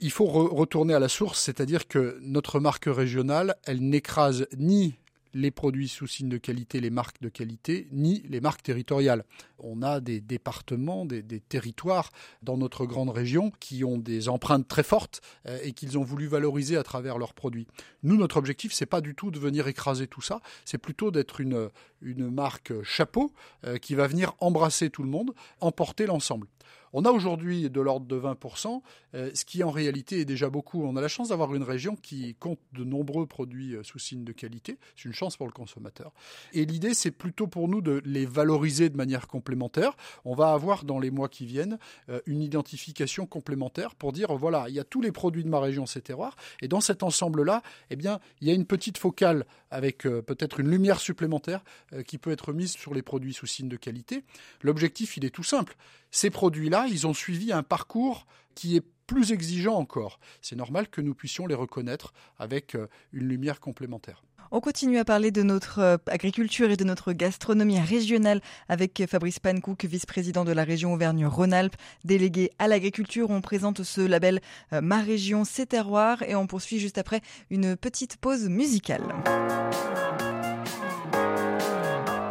Il 0.00 0.10
faut 0.10 0.26
retourner 0.26 0.94
à 0.94 0.98
la 0.98 1.08
source, 1.08 1.40
c'est-à-dire 1.40 1.86
que 1.86 2.18
notre 2.22 2.60
marque 2.60 2.86
régionale, 2.86 3.56
elle 3.64 3.80
n'écrase 3.80 4.46
ni 4.56 4.94
les 5.34 5.50
produits 5.50 5.88
sous 5.88 6.06
signe 6.06 6.28
de 6.28 6.38
qualité, 6.38 6.80
les 6.80 6.90
marques 6.90 7.20
de 7.20 7.28
qualité, 7.28 7.88
ni 7.92 8.22
les 8.28 8.40
marques 8.40 8.62
territoriales. 8.62 9.24
On 9.58 9.82
a 9.82 10.00
des 10.00 10.20
départements, 10.20 11.04
des, 11.04 11.22
territoires 11.40 12.10
dans 12.42 12.56
notre 12.56 12.86
grande 12.86 13.10
région 13.10 13.52
qui 13.60 13.84
ont 13.84 13.98
des 13.98 14.28
empreintes 14.28 14.68
très 14.68 14.82
fortes 14.82 15.20
euh, 15.46 15.58
et 15.62 15.72
qu'ils 15.72 15.98
ont 15.98 16.04
voulu 16.04 16.26
valoriser 16.26 16.76
à 16.76 16.82
travers 16.82 17.18
leurs 17.18 17.34
produits. 17.34 17.66
Nous, 18.02 18.16
notre 18.16 18.36
objectif, 18.36 18.72
c'est 18.72 18.86
pas 18.86 19.00
du 19.00 19.14
tout 19.14 19.30
de 19.30 19.38
venir 19.38 19.68
écraser 19.68 20.06
tout 20.06 20.22
ça, 20.22 20.40
c'est 20.64 20.78
plutôt 20.78 21.10
d'être 21.10 21.40
une, 21.40 21.70
marque 22.02 22.82
chapeau 22.82 23.32
euh, 23.64 23.78
qui 23.78 23.94
va 23.94 24.06
venir 24.06 24.34
embrasser 24.40 24.90
tout 24.90 25.02
le 25.02 25.10
monde, 25.10 25.32
emporter 25.60 26.06
l'ensemble. 26.06 26.46
On 26.92 27.04
a 27.04 27.10
aujourd'hui 27.10 27.70
de 27.70 27.80
l'ordre 27.80 28.06
de 28.06 28.18
20%, 28.18 28.82
euh, 29.14 29.30
ce 29.32 29.44
qui 29.44 29.62
en 29.62 29.70
réalité 29.70 30.20
est 30.20 30.24
déjà 30.24 30.50
beaucoup. 30.50 30.82
On 30.82 30.96
a 30.96 31.00
la 31.00 31.08
chance 31.08 31.28
d'avoir 31.28 31.54
une 31.54 31.62
région 31.62 31.94
qui 31.94 32.34
compte 32.34 32.58
de 32.72 32.82
nombreux 32.82 33.26
produits 33.26 33.76
euh, 33.76 33.82
sous 33.84 34.00
signe 34.00 34.24
de 34.24 34.32
qualité. 34.32 34.76
C'est 34.96 35.04
une 35.04 35.14
chance 35.14 35.36
pour 35.36 35.46
le 35.46 35.52
consommateur. 35.52 36.12
Et 36.52 36.64
l'idée, 36.64 36.94
c'est 36.94 37.12
plutôt 37.12 37.46
pour 37.46 37.68
nous 37.68 37.80
de 37.80 38.02
les 38.04 38.26
valoriser 38.26 38.88
de 38.88 38.96
manière 38.96 39.28
complémentaire. 39.28 39.96
On 40.24 40.34
va 40.34 40.52
avoir 40.52 40.84
dans 40.84 40.98
les 40.98 41.10
mois 41.10 41.28
qui 41.28 41.46
viennent 41.46 41.78
euh, 42.08 42.20
une 42.26 42.42
identification 42.42 43.24
complémentaire 43.24 43.94
pour 43.94 44.12
dire 44.12 44.34
voilà, 44.34 44.66
il 44.68 44.74
y 44.74 44.80
a 44.80 44.84
tous 44.84 45.00
les 45.00 45.12
produits 45.12 45.44
de 45.44 45.48
ma 45.48 45.60
région, 45.60 45.86
ces 45.86 46.00
terroirs. 46.00 46.34
Et 46.60 46.66
dans 46.66 46.80
cet 46.80 47.04
ensemble-là, 47.04 47.62
eh 47.90 47.96
bien, 47.96 48.18
il 48.40 48.48
y 48.48 48.50
a 48.50 48.54
une 48.54 48.66
petite 48.66 48.98
focale 48.98 49.46
avec 49.70 49.98
peut-être 49.98 50.58
une 50.58 50.68
lumière 50.68 50.98
supplémentaire 50.98 51.62
qui 52.06 52.18
peut 52.18 52.32
être 52.32 52.52
mise 52.52 52.72
sur 52.72 52.92
les 52.92 53.02
produits 53.02 53.32
sous 53.32 53.46
signe 53.46 53.68
de 53.68 53.76
qualité. 53.76 54.24
L'objectif, 54.62 55.16
il 55.16 55.24
est 55.24 55.30
tout 55.30 55.44
simple. 55.44 55.76
Ces 56.10 56.30
produits-là, 56.30 56.86
ils 56.88 57.06
ont 57.06 57.14
suivi 57.14 57.52
un 57.52 57.62
parcours 57.62 58.26
qui 58.54 58.76
est 58.76 58.84
plus 59.06 59.32
exigeant 59.32 59.74
encore. 59.74 60.20
C'est 60.40 60.56
normal 60.56 60.88
que 60.88 61.00
nous 61.00 61.14
puissions 61.14 61.46
les 61.46 61.54
reconnaître 61.54 62.12
avec 62.38 62.76
euh, 62.76 62.86
une 63.12 63.26
lumière 63.26 63.58
complémentaire. 63.58 64.22
On 64.52 64.60
continue 64.60 64.98
à 64.98 65.04
parler 65.04 65.30
de 65.30 65.42
notre 65.42 65.78
euh, 65.80 65.96
agriculture 66.06 66.70
et 66.70 66.76
de 66.76 66.84
notre 66.84 67.12
gastronomie 67.12 67.80
régionale 67.80 68.40
avec 68.68 69.02
Fabrice 69.08 69.40
Pankouk, 69.40 69.84
vice-président 69.84 70.44
de 70.44 70.52
la 70.52 70.62
région 70.62 70.92
Auvergne-Rhône-Alpes, 70.92 71.76
délégué 72.04 72.50
à 72.60 72.68
l'agriculture. 72.68 73.30
On 73.30 73.40
présente 73.40 73.82
ce 73.82 74.00
label 74.00 74.40
euh, 74.72 74.80
Ma 74.80 75.00
région, 75.00 75.44
c'est 75.44 75.66
terroir 75.66 76.22
et 76.22 76.36
on 76.36 76.46
poursuit 76.46 76.78
juste 76.78 76.98
après 76.98 77.20
une 77.50 77.76
petite 77.76 78.16
pause 78.16 78.48
musicale. 78.48 79.02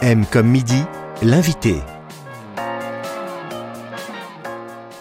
M 0.01 0.25
comme 0.31 0.47
midi, 0.47 0.81
l'invité. 1.21 1.75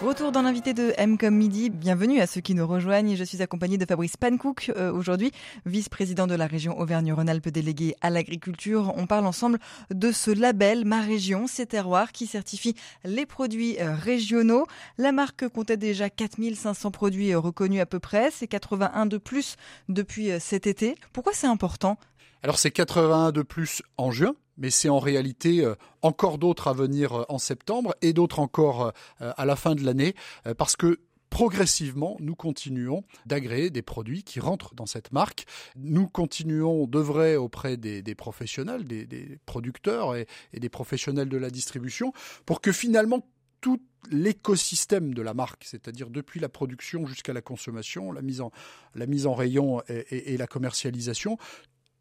Retour 0.01 0.31
dans 0.31 0.43
l'invité 0.43 0.73
de 0.73 0.93
M 0.97 1.17
midi. 1.29 1.69
Bienvenue 1.69 2.21
à 2.21 2.27
ceux 2.27 2.39
qui 2.39 2.55
nous 2.55 2.65
rejoignent. 2.65 3.17
Je 3.17 3.23
suis 3.25 3.41
accompagnée 3.41 3.77
de 3.77 3.85
Fabrice 3.85 4.15
Pankouk 4.15 4.71
euh, 4.77 4.93
aujourd'hui, 4.93 5.33
vice-président 5.65 6.25
de 6.25 6.35
la 6.35 6.47
région 6.47 6.79
Auvergne-Rhône-Alpes 6.79 7.49
délégué 7.49 7.95
à 7.99 8.09
l'agriculture. 8.09 8.93
On 8.95 9.07
parle 9.07 9.25
ensemble 9.25 9.59
de 9.93 10.13
ce 10.13 10.31
label 10.31 10.85
Ma 10.85 11.01
région, 11.01 11.47
c'est 11.47 11.65
terroir 11.65 12.13
qui 12.13 12.27
certifie 12.27 12.75
les 13.03 13.25
produits 13.25 13.75
euh, 13.81 13.93
régionaux. 13.93 14.67
La 14.97 15.11
marque 15.11 15.49
comptait 15.49 15.75
déjà 15.75 16.09
4500 16.09 16.91
produits 16.91 17.33
euh, 17.33 17.39
reconnus 17.39 17.81
à 17.81 17.85
peu 17.85 17.99
près. 17.99 18.31
C'est 18.31 18.47
81 18.47 19.05
de 19.05 19.17
plus 19.17 19.57
depuis 19.89 20.29
cet 20.39 20.65
été. 20.65 20.95
Pourquoi 21.11 21.33
c'est 21.33 21.47
important? 21.47 21.97
Alors 22.41 22.57
c'est 22.57 22.71
81 22.71 23.33
de 23.33 23.41
plus 23.41 23.81
en 23.97 24.11
juin, 24.11 24.33
mais 24.59 24.69
c'est 24.69 24.89
en 24.89 24.99
réalité 24.99 25.65
euh, 25.65 25.73
encore 26.03 26.37
d'autres 26.37 26.67
à 26.67 26.73
venir 26.73 27.13
euh, 27.13 27.25
en 27.29 27.39
septembre 27.39 27.95
et 28.03 28.13
d'autres 28.13 28.39
encore 28.39 28.93
euh, 29.21 29.33
à 29.37 29.45
la 29.45 29.55
fin 29.55 29.73
de 29.73 29.83
l'année, 29.83 30.13
parce 30.57 30.75
que 30.75 30.99
progressivement, 31.29 32.17
nous 32.19 32.35
continuons 32.35 33.03
d'agréer 33.25 33.69
des 33.69 33.81
produits 33.81 34.23
qui 34.23 34.39
rentrent 34.39 34.75
dans 34.75 34.85
cette 34.85 35.11
marque. 35.11 35.45
Nous 35.75 36.07
continuons 36.07 36.85
d'œuvrer 36.87 37.37
auprès 37.37 37.77
des, 37.77 38.01
professionnels, 38.15 38.85
des, 38.85 39.39
producteurs 39.45 40.15
et, 40.15 40.27
des 40.53 40.69
professionnels 40.69 41.29
de 41.29 41.37
la 41.37 41.49
distribution 41.49 42.13
pour 42.45 42.61
que 42.61 42.71
finalement 42.71 43.25
tout 43.61 43.81
l'écosystème 44.11 45.13
de 45.13 45.21
la 45.21 45.33
marque, 45.33 45.63
c'est-à-dire 45.65 46.09
depuis 46.09 46.39
la 46.39 46.49
production 46.49 47.05
jusqu'à 47.05 47.33
la 47.33 47.41
consommation, 47.41 48.11
la 48.11 48.21
mise 48.21 48.41
en, 48.41 48.51
la 48.95 49.05
mise 49.05 49.27
en 49.27 49.33
rayon 49.33 49.81
et 49.87 50.37
la 50.37 50.47
commercialisation, 50.47 51.37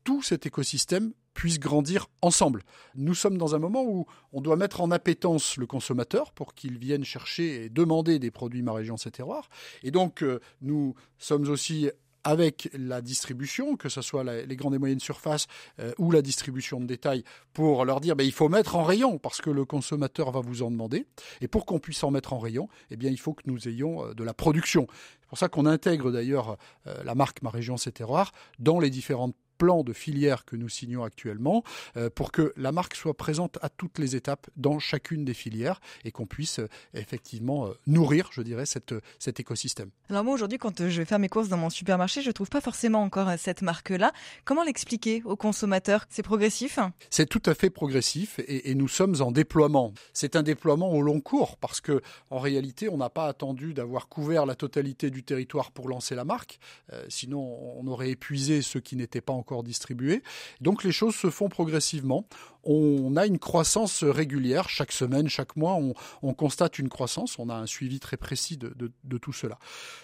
tout 0.09 0.23
cet 0.23 0.47
écosystème 0.47 1.13
puisse 1.35 1.61
grandir 1.61 2.07
ensemble. 2.23 2.63
Nous 2.95 3.15
sommes 3.15 3.37
dans 3.37 3.55
un 3.55 3.59
moment 3.59 3.85
où 3.85 4.07
on 4.33 4.41
doit 4.41 4.57
mettre 4.57 4.81
en 4.81 4.91
appétence 4.91 5.59
le 5.59 5.67
consommateur 5.67 6.33
pour 6.33 6.55
qu'il 6.55 6.79
vienne 6.79 7.05
chercher 7.05 7.65
et 7.65 7.69
demander 7.69 8.19
des 8.19 8.31
produits 8.31 8.63
Ma 8.63 8.73
Région, 8.73 8.97
c'est 8.97 9.11
terroir. 9.11 9.51
Et 9.83 9.91
donc, 9.91 10.23
euh, 10.23 10.41
nous 10.63 10.95
sommes 11.19 11.47
aussi 11.51 11.91
avec 12.25 12.71
la 12.73 13.03
distribution, 13.03 13.77
que 13.77 13.91
ce 13.91 14.01
soit 14.01 14.25
les 14.25 14.57
grandes 14.57 14.77
et 14.77 14.79
moyennes 14.79 14.99
surfaces 14.99 15.47
euh, 15.79 15.93
ou 15.99 16.11
la 16.11 16.23
distribution 16.23 16.81
de 16.81 16.87
détail, 16.87 17.23
pour 17.53 17.85
leur 17.85 18.01
dire 18.01 18.17
ben, 18.17 18.25
il 18.25 18.33
faut 18.33 18.49
mettre 18.49 18.77
en 18.77 18.85
rayon 18.85 19.19
parce 19.19 19.43
que 19.43 19.51
le 19.51 19.67
consommateur 19.67 20.31
va 20.31 20.41
vous 20.41 20.63
en 20.63 20.71
demander. 20.71 21.05
Et 21.43 21.49
pour 21.49 21.67
qu'on 21.67 21.81
puisse 21.81 22.03
en 22.03 22.11
mettre 22.11 22.33
en 22.33 22.39
rayon, 22.39 22.71
eh 22.91 22.97
bien, 22.97 23.11
il 23.11 23.21
faut 23.21 23.35
que 23.35 23.43
nous 23.45 23.69
ayons 23.69 24.07
euh, 24.07 24.15
de 24.15 24.25
la 24.25 24.33
production. 24.33 24.87
C'est 25.21 25.29
pour 25.29 25.37
ça 25.37 25.51
qu'on 25.51 25.67
intègre 25.67 26.11
d'ailleurs 26.11 26.57
la 27.05 27.15
marque 27.15 27.43
Ma 27.43 27.51
Région, 27.51 27.77
c'est 27.77 27.93
terroir 27.93 28.33
dans 28.59 28.81
les 28.81 28.89
différentes 28.89 29.35
plan 29.59 29.83
de 29.83 29.93
filière 29.93 30.45
que 30.45 30.57
nous 30.57 30.69
signons 30.69 31.03
actuellement 31.03 31.65
euh, 31.97 32.09
pour 32.09 32.33
que 32.33 32.55
la 32.57 32.73
marque 32.73 32.95
soit 32.95 33.15
présente 33.15 33.59
à 33.61 33.69
toutes 33.69 33.99
les 33.99 34.17
étapes 34.17 34.49
dans 34.57 34.79
chacune 34.79 35.25
des 35.25 35.35
filières 35.35 35.81
et 36.05 36.13
qu'on 36.13 36.27
puisse 36.27 36.61
euh, 36.61 36.69
effectivement 36.95 37.67
euh, 37.67 37.73
nourrir, 37.87 38.31
je 38.33 38.41
dirais, 38.41 38.67
cette, 38.67 38.95
cet 39.19 39.41
écosystème. 39.41 39.91
Alors 40.09 40.25
moi 40.25 40.35
aujourd'hui, 40.35 40.59
quand 40.59 40.89
je 40.89 40.99
vais 40.99 41.05
faire 41.05 41.19
mes 41.19 41.29
courses 41.29 41.49
dans 41.49 41.57
mon 41.57 41.71
supermarché, 41.71 42.23
je 42.23 42.29
ne 42.29 42.33
trouve 42.33 42.49
pas 42.49 42.61
forcément 42.61 43.03
encore 43.03 43.29
cette 43.37 43.63
marque-là. 43.63 44.13
Comment 44.45 44.63
l'expliquer 44.63 45.23
aux 45.25 45.37
consommateurs? 45.37 46.07
C'est 46.09 46.23
progressif? 46.23 46.79
C'est 47.11 47.29
tout 47.29 47.43
à 47.47 47.55
fait 47.55 47.71
progressif 47.71 48.39
et, 48.39 48.71
et 48.71 48.75
nous 48.75 48.89
sommes 48.89 49.17
en 49.21 49.33
déploiement. 49.33 49.93
C'est 50.13 50.37
un 50.37 50.43
déploiement 50.43 50.93
au 50.93 51.03
long 51.03 51.21
cours 51.21 51.57
parce 51.57 51.81
que 51.81 52.01
en 52.31 52.39
réalité, 52.39 52.89
on 52.89 52.97
n'a 52.97 53.11
pas 53.11 53.27
attendu 53.27 53.75
d'avoir 53.75 54.09
couvert 54.09 54.47
la 54.47 54.55
totalité 54.55 55.11
du 55.11 55.25
territoire 55.25 55.73
pour 55.73 55.89
lancer 55.89 56.15
la 56.15 56.25
marque. 56.25 56.61
sinon, 57.09 57.41
on 57.77 57.87
aurait 57.89 58.11
épuisé 58.11 58.63
ceux 58.63 58.81
qui 58.81 58.95
n'étaient 58.95 59.21
pas 59.21 59.33
encore 59.33 59.48
distribués. 59.63 60.23
Donc 60.61 60.85
les 60.85 60.93
choses 60.93 61.15
se 61.15 61.31
font 61.31 61.49
progressivement. 61.49 62.27
On 62.65 63.17
a 63.17 63.27
une 63.27 63.39
croissance 63.39 64.05
régulière 64.05 64.69
chaque 64.69 64.93
semaine, 64.93 65.29
chaque 65.29 65.57
mois. 65.57 65.79
On, 66.23 66.35
constate 66.35 66.79
une 66.79 66.89
croissance. 66.89 67.39
On 67.39 67.49
a 67.49 67.55
un 67.55 67.67
suivi 67.67 67.99
très 67.99 68.17
précis 68.17 68.57
de, 68.57 68.75
de 68.77 69.19
tout 69.19 69.33
cela. 69.33 69.59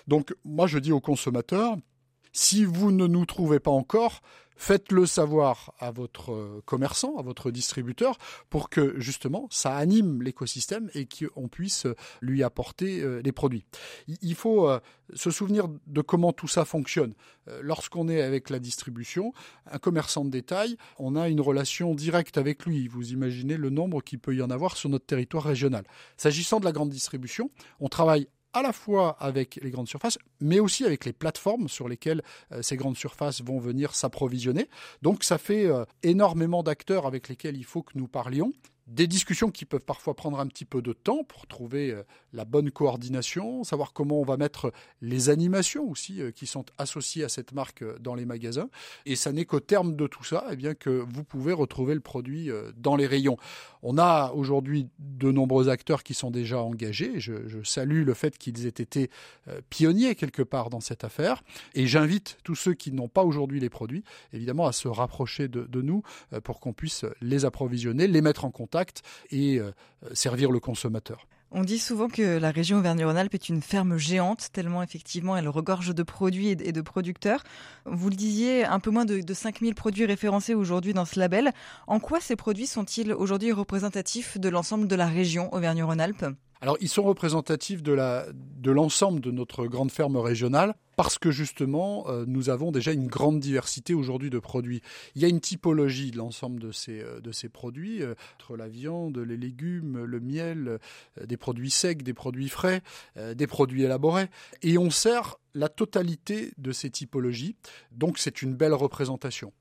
Donc 0.09 0.35
moi, 0.45 0.67
je 0.67 0.79
dis 0.79 0.93
aux 0.93 1.01
consommateurs, 1.01 1.77
si 2.35 2.65
vous 2.65 2.91
ne 2.91 3.07
nous 3.07 3.25
trouvez 3.25 3.61
pas 3.61 3.71
encore, 3.71 4.21
faites-le 4.57 5.07
savoir 5.07 5.73
à 5.79 5.93
votre 5.93 6.33
euh, 6.33 6.63
commerçant, 6.65 7.17
à 7.17 7.23
votre 7.23 7.51
distributeur, 7.53 8.19
pour 8.51 8.71
que 8.71 8.99
justement 9.01 9.47
ça 9.51 9.77
anime 9.77 10.21
l'écosystème 10.21 10.91
et 10.95 11.07
qu'on 11.07 11.49
puisse 11.49 11.87
euh, 11.87 11.95
lui 12.21 12.43
apporter 12.43 13.01
euh, 13.01 13.23
les 13.23 13.31
produits. 13.31 13.65
Il 14.09 14.35
faut 14.35 14.69
se 15.15 15.31
souvenir 15.31 15.69
de 15.87 16.01
comment 16.01 16.33
tout 16.33 16.49
ça 16.49 16.65
fonctionne. 16.65 17.15
Lorsqu'on 17.61 18.09
est 18.09 18.21
avec 18.21 18.51
la 18.51 18.59
distribution, 18.59 19.33
un 19.71 19.79
commerçant 19.79 20.25
de 20.25 20.31
détail, 20.31 20.77
on 20.99 21.15
a 21.15 21.29
une 21.29 21.41
relation 21.41 21.95
directe 21.95 22.37
avec 22.37 22.65
lui. 22.65 22.89
Vous 22.89 23.13
imaginez 23.13 23.57
le 23.57 23.71
nombre 23.71 24.03
qu'il 24.03 24.19
peut 24.19 24.35
y 24.35 24.43
en 24.43 24.51
avoir 24.51 24.77
sur 24.77 24.89
notre 24.89 25.07
territoire 25.07 25.45
régional. 25.45 25.85
S'agissant 26.17 26.59
de 26.59 26.65
la 26.65 26.73
grande 26.73 26.91
distribution, 26.91 27.51
on 27.81 27.89
travaille 27.89 28.29
à 28.55 28.63
la 28.63 28.73
fois 28.73 29.17
avec 29.21 29.59
les 29.63 29.71
grandes 29.71 29.89
surfaces, 29.89 30.19
mais 30.41 30.61
aussi 30.61 30.85
avec 30.85 31.05
les 31.05 31.13
plateformes 31.13 31.69
sur 31.69 31.89
lesquelles 31.89 32.23
euh, 32.53 32.63
ces 32.63 32.77
grandes 32.77 32.97
surfaces 32.97 33.43
vont 33.43 33.59
venir 33.59 33.95
s'approvisionner. 33.95 34.69
Donc 35.03 35.25
ça 35.25 35.39
fait 35.39 35.67
euh, 35.67 35.85
énormément 36.03 36.63
d'acteurs 36.63 37.07
avec 37.07 37.29
lesquels 37.29 37.57
il 37.57 37.65
faut 37.65 37.83
que 37.83 37.93
nous 37.97 38.09
parlions 38.09 38.53
des 38.87 39.07
discussions 39.07 39.51
qui 39.51 39.65
peuvent 39.65 39.85
parfois 39.85 40.15
prendre 40.15 40.39
un 40.39 40.47
petit 40.47 40.65
peu 40.65 40.83
de 40.83 40.93
temps 40.93 41.25
pour 41.25 41.47
trouver 41.47 41.91
euh, 41.91 42.03
la 42.35 42.45
bonne 42.45 42.71
coordination, 42.71 43.65
savoir 43.65 43.93
comment 43.93 44.21
on 44.21 44.25
va 44.25 44.37
mettre 44.37 44.73
les 45.01 45.31
animations 45.31 45.89
aussi 45.89 46.21
euh, 46.21 46.31
qui 46.31 46.47
sont 46.47 46.65
associées 46.79 47.25
à 47.25 47.29
cette 47.29 47.53
marque 47.53 47.83
euh, 47.83 47.97
dans 48.01 48.15
les 48.15 48.27
magasins. 48.27 48.69
Et 49.07 49.17
ça 49.17 49.33
n'est 49.33 49.45
qu'au 49.45 49.61
terme 49.61 49.97
de 49.97 50.07
tout 50.07 50.25
ça 50.25 50.45
eh 50.51 50.75
que 50.75 50.91
vous 50.91 51.25
pouvez 51.25 51.53
retrouver 51.53 51.95
le 51.95 52.01
produit 52.01 52.51
dans 52.77 52.97
les 52.97 53.07
rayons. 53.07 53.37
On 53.83 53.99
a 53.99 54.33
aujourd'hui 54.33 54.89
de 54.99 55.31
nombreux 55.31 55.69
acteurs 55.69 56.03
qui 56.03 56.15
sont 56.15 56.31
déjà 56.31 56.61
engagés. 56.61 57.21
Je, 57.21 57.63
salue 57.63 58.05
le 58.05 58.15
fait 58.15 58.39
qu'ils 58.39 58.67
aient 58.67 58.69
été 58.69 59.11
pionniers 59.69 60.15
quelque 60.15 60.43
part 60.43 60.71
dans 60.71 60.81
cette 60.81 61.05
affaire. 61.05 61.43
Et 61.75 61.87
j'invite 61.87 62.39
tous 62.45 62.55
ceux 62.55 62.75
qui 62.75 62.93
n'ont 62.93 63.09
pas 63.09 63.23
aujourd'hui 63.23 63.61
les 63.61 63.69
produits, 63.69 64.05
évidemment, 64.33 64.67
à 64.67 64.73
se 64.73 64.89
rapprocher 64.89 65.49
de, 65.49 65.83
nous 65.83 66.03
pour 66.43 66.61
qu'on 66.61 66.73
puisse 66.73 67.05
les 67.21 67.45
approvisionner, 67.45 68.07
les 68.07 68.23
mettre 68.23 68.45
en 68.45 68.51
contact 68.51 69.03
et 69.31 69.61
euh, 70.05 70.15
servir 70.15 70.51
le 70.51 70.61
consommateur. 70.61 71.27
On 71.57 71.63
dit 71.63 71.79
souvent 71.79 72.09
que 72.09 72.39
la 72.39 72.51
région 72.51 72.79
Auvergne-Rhône-Alpes 72.79 73.35
est 73.35 73.49
une 73.49 73.63
ferme 73.63 73.97
géante, 73.97 74.49
tellement 74.53 74.83
effectivement 74.83 75.37
elle 75.37 75.49
regorge 75.49 75.95
de 75.95 76.03
produits 76.03 76.49
et 76.49 76.73
de 76.73 76.81
producteurs. 76.81 77.45
Vous 77.87 78.11
le 78.11 78.17
disiez, 78.17 78.65
un 78.65 78.81
peu 78.81 78.91
moins 78.91 79.05
de, 79.05 79.21
de 79.21 79.35
5000 79.35 79.77
produits 79.77 80.05
référencés 80.05 80.55
aujourd'hui 80.55 80.95
dans 80.95 81.05
ce 81.05 81.17
label. 81.17 81.53
En 81.87 82.01
quoi 82.01 82.19
ces 82.21 82.35
produits 82.35 82.67
sont-ils 82.67 83.13
aujourd'hui 83.13 83.53
représentatifs 83.53 84.37
de 84.37 84.49
l'ensemble 84.49 84.89
de 84.89 84.97
la 84.97 85.07
région 85.07 85.55
Auvergne-Rhône-Alpes? 85.55 86.27
Alors, 86.65 86.79
ils 86.81 86.89
sont 86.89 87.03
représentatifs 87.03 87.83
de 87.83 88.71
l'ensemble 88.71 89.21
de, 89.21 89.31
notre 89.31 89.67
grande 89.67 89.91
ferme 89.91 90.17
régionale 90.17 90.75
parce 90.97 91.19
que 91.19 91.31
justement, 91.31 92.09
euh, 92.09 92.25
nous 92.27 92.49
avons 92.49 92.73
déjà 92.73 92.93
une 92.93 93.07
grande 93.07 93.39
diversité 93.39 93.93
aujourd'hui 93.93 94.31
de 94.31 94.39
produits. 94.39 94.81
Il 95.15 95.21
y 95.21 95.27
a 95.27 95.29
une 95.29 95.43
typologie 95.43 96.11
de 96.11 96.17
l'ensemble 96.17 96.59
de 96.59 96.73
ces, 96.73 97.03
euh, 97.03 97.49
produits, 97.53 98.03
euh, 98.03 98.15
entre 98.37 98.57
la 98.57 98.69
viande, 98.69 99.19
les 99.19 99.37
légumes, 99.37 100.05
le 100.05 100.21
miel, 100.21 100.79
des 101.23 101.37
produits 101.37 101.69
secs, 101.69 102.03
des 102.03 102.15
produits 102.15 102.49
frais, 102.49 102.81
des 103.35 103.47
produits 103.47 103.83
élaborés. 103.83 104.31
Et 104.63 104.79
on 104.79 104.89
sert 104.89 105.37
la 105.53 105.69
totalité 105.69 106.55
de 106.57 106.73
ces 106.73 106.89
typologies. 106.89 107.57
Donc, 107.93 108.17
c'est 108.17 108.41
une 108.41 108.55
belle 108.55 108.73
représentation 108.73 109.53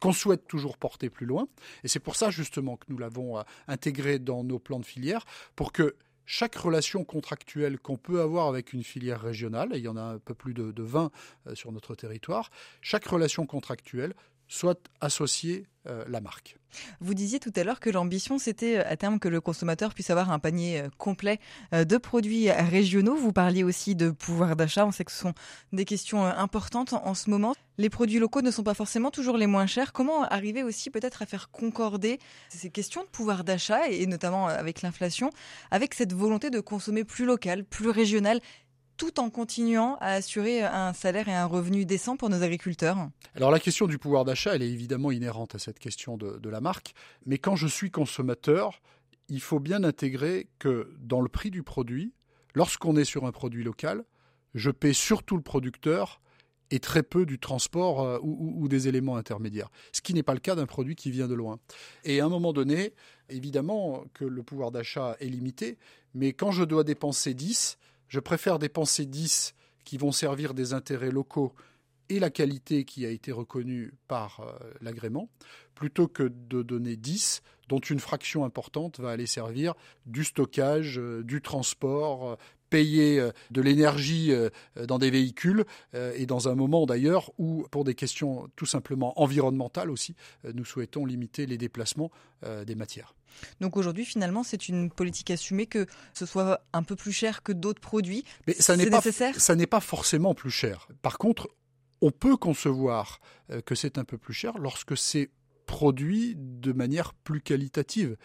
qu'on 0.00 0.12
souhaite 0.12 0.46
toujours 0.46 0.76
porter 0.76 1.08
plus 1.08 1.26
loin. 1.26 1.46
Et 1.84 1.88
c'est 1.88 2.00
pour 2.00 2.16
ça 2.16 2.30
justement 2.30 2.76
que 2.76 2.86
nous 2.88 2.98
l'avons 2.98 3.42
intégré 3.66 4.18
dans 4.18 4.44
nos 4.44 4.58
plans 4.58 4.78
de 4.78 4.84
filière, 4.84 5.24
pour 5.56 5.72
que 5.72 5.96
chaque 6.28 6.56
relation 6.56 7.04
contractuelle 7.04 7.78
qu'on 7.78 7.96
peut 7.96 8.20
avoir 8.20 8.48
avec 8.48 8.74
une 8.74 8.84
filière 8.84 9.22
régionale, 9.22 9.74
et 9.74 9.78
il 9.78 9.84
y 9.84 9.88
en 9.88 9.96
a 9.96 10.02
un 10.02 10.18
peu 10.18 10.34
plus 10.34 10.52
de, 10.52 10.72
20 10.76 11.10
euh, 11.46 11.54
sur 11.54 11.72
notre 11.72 11.94
territoire, 11.94 12.50
chaque 12.82 13.06
relation 13.06 13.46
contractuelle 13.46 14.12
soit 14.48 14.80
associée 15.00 15.66
euh, 15.88 16.04
la 16.08 16.20
marque. 16.20 16.56
Vous 17.00 17.14
disiez 17.14 17.40
tout 17.40 17.52
à 17.56 17.64
l'heure 17.64 17.80
que 17.80 17.88
l'ambition, 17.88 18.38
c'était 18.38 18.78
euh, 18.78 18.84
à 18.86 18.96
terme 18.96 19.18
que 19.18 19.28
le 19.28 19.40
consommateur 19.40 19.94
puisse 19.94 20.10
avoir 20.10 20.30
un 20.30 20.38
panier 20.38 20.80
euh, 20.80 20.88
complet 20.98 21.38
de 21.72 21.96
produits 21.96 22.50
régionaux. 22.50 23.14
Vous 23.14 23.32
parliez 23.32 23.62
aussi 23.64 23.94
de 23.94 24.10
pouvoir 24.10 24.56
d'achat. 24.56 24.84
On 24.84 24.92
sait 24.92 25.04
que 25.04 25.12
ce 25.12 25.18
sont 25.18 25.34
des 25.72 25.84
questions 25.84 26.24
importantes 26.24 26.92
en 26.92 27.14
ce 27.14 27.30
moment. 27.30 27.54
Les 27.78 27.90
produits 27.90 28.18
locaux 28.18 28.42
ne 28.42 28.50
sont 28.50 28.64
pas 28.64 28.74
forcément 28.74 29.10
toujours 29.10 29.36
les 29.36 29.46
moins 29.46 29.66
chers. 29.66 29.92
Comment 29.92 30.24
arriver 30.24 30.62
aussi 30.62 30.90
peut-être 30.90 31.22
à 31.22 31.26
faire 31.26 31.50
concorder 31.50 32.18
ces 32.48 32.70
questions 32.70 33.02
de 33.02 33.08
pouvoir 33.08 33.44
d'achat, 33.44 33.88
et 33.88 34.06
notamment 34.06 34.48
avec 34.48 34.82
l'inflation, 34.82 35.30
avec 35.70 35.94
cette 35.94 36.12
volonté 36.12 36.50
de 36.50 36.60
consommer 36.60 37.04
plus 37.04 37.24
local, 37.24 37.64
plus 37.64 37.90
régional 37.90 38.40
tout 38.98 39.20
en 39.20 39.30
continuant 39.30 39.96
à 40.00 40.12
assurer 40.12 40.62
un 40.62 40.92
salaire 40.92 41.28
et 41.28 41.34
un 41.34 41.46
revenu 41.46 41.86
décent 41.86 42.16
pour 42.16 42.28
nos 42.28 42.42
agriculteurs 42.42 43.08
Alors 43.36 43.50
la 43.50 43.60
question 43.60 43.86
du 43.86 43.96
pouvoir 43.96 44.24
d'achat, 44.24 44.54
elle 44.54 44.62
est 44.62 44.70
évidemment 44.70 45.12
inhérente 45.12 45.54
à 45.54 45.58
cette 45.58 45.78
question 45.78 46.18
de, 46.18 46.48
la 46.48 46.60
marque, 46.60 46.94
mais 47.24 47.38
quand 47.38 47.56
je 47.56 47.68
suis 47.68 47.90
consommateur, 47.90 48.82
il 49.28 49.40
faut 49.40 49.60
bien 49.60 49.84
intégrer 49.84 50.48
que 50.58 50.94
dans 50.98 51.20
le 51.20 51.28
prix 51.28 51.50
du 51.50 51.62
produit, 51.62 52.12
lorsqu'on 52.54 52.96
est 52.96 53.04
sur 53.04 53.24
un 53.24 53.32
produit 53.32 53.62
local, 53.62 54.04
je 54.54 54.70
paie 54.70 54.92
surtout 54.92 55.36
le 55.36 55.42
producteur 55.42 56.20
et 56.70 56.80
très 56.80 57.02
peu 57.02 57.24
du 57.24 57.38
transport 57.38 58.02
euh, 58.02 58.18
ou, 58.22 58.62
ou, 58.62 58.68
des 58.68 58.88
éléments 58.88 59.16
intermédiaires. 59.16 59.70
Ce 59.92 60.02
qui 60.02 60.12
n'est 60.12 60.22
pas 60.22 60.34
le 60.34 60.40
cas 60.40 60.54
d'un 60.54 60.66
produit 60.66 60.96
qui 60.96 61.10
vient 61.10 61.28
de 61.28 61.34
loin. 61.34 61.58
Et 62.04 62.20
à 62.20 62.26
un 62.26 62.28
moment 62.28 62.52
donné, 62.52 62.92
évidemment 63.30 64.04
que 64.12 64.24
le 64.24 64.42
pouvoir 64.42 64.70
d'achat 64.70 65.16
est 65.20 65.28
limité, 65.28 65.78
mais 66.14 66.32
quand 66.32 66.50
je 66.50 66.64
dois 66.64 66.84
dépenser 66.84 67.32
10, 67.32 67.78
je 68.08 68.20
préfère 68.20 68.58
dépenser 68.58 69.06
10 69.06 69.54
qui 69.84 69.98
vont 69.98 70.12
servir 70.12 70.54
des 70.54 70.72
intérêts 70.72 71.10
locaux 71.10 71.54
et 72.08 72.18
la 72.18 72.30
qualité 72.30 72.84
qui 72.84 73.04
a 73.06 73.10
été 73.10 73.32
reconnue 73.32 73.92
par 74.06 74.40
euh, 74.40 74.52
l'agrément, 74.80 75.28
plutôt 75.74 76.08
que 76.08 76.22
de 76.22 76.62
donner 76.62 76.96
10 76.96 77.42
dont 77.68 77.78
une 77.78 78.00
fraction 78.00 78.44
importante 78.44 78.98
va 78.98 79.10
aller 79.10 79.26
servir 79.26 79.74
du 80.06 80.24
stockage, 80.24 80.98
euh, 80.98 81.22
du 81.22 81.42
transport, 81.42 82.30
euh, 82.30 82.36
payer 82.70 83.20
de 83.50 83.60
l'énergie 83.60 84.32
dans 84.86 84.98
des 84.98 85.10
véhicules 85.10 85.64
et 85.94 86.26
dans 86.26 86.48
un 86.48 86.54
moment 86.54 86.86
d'ailleurs 86.86 87.30
où, 87.38 87.66
pour 87.70 87.84
des 87.84 87.94
questions 87.94 88.48
tout 88.56 88.66
simplement 88.66 89.20
environnementales 89.20 89.90
aussi, 89.90 90.14
nous 90.54 90.64
souhaitons 90.64 91.04
limiter 91.04 91.46
les 91.46 91.58
déplacements 91.58 92.10
des 92.66 92.74
matières. 92.74 93.14
Donc 93.60 93.76
aujourd'hui, 93.76 94.04
finalement, 94.04 94.42
c'est 94.42 94.68
une 94.68 94.90
politique 94.90 95.30
assumée 95.30 95.66
que 95.66 95.86
ce 96.14 96.26
soit 96.26 96.60
un 96.72 96.82
peu 96.82 96.96
plus 96.96 97.12
cher 97.12 97.42
que 97.42 97.52
d'autres 97.52 97.80
produits. 97.80 98.24
Mais 98.46 98.54
ça 98.54 98.76
n'est 98.76 98.90
pas 98.90 99.02
ça 99.02 99.54
n'est 99.54 99.66
pas 99.66 99.80
forcément 99.80 100.34
plus 100.34 100.50
cher. 100.50 100.88
Par 101.02 101.18
contre, 101.18 101.48
on 102.00 102.10
peut 102.10 102.36
concevoir 102.36 103.20
euh, 103.50 103.60
que 103.60 103.74
c'est 103.74 103.98
un 103.98 104.04
peu 104.04 104.18
plus 104.18 104.34
cher 104.34 104.58
lorsque 104.58 104.96
c'est 104.96 105.30
produit 105.66 106.34
de 106.36 106.72
manière 106.72 107.12
plus 107.14 107.40
qualitative. 107.40 108.16